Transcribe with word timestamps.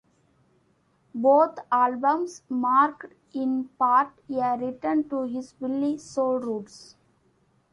Both 1.13 1.59
albums 1.71 2.41
marked, 2.49 3.13
in 3.33 3.65
part, 3.77 4.09
a 4.31 4.57
return 4.57 5.07
to 5.09 5.25
his 5.27 5.51
Philly 5.51 5.99
soul 5.99 6.39
roots. 6.39 6.95